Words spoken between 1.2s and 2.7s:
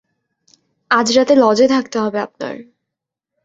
লজে থাকতে হবে আপনার।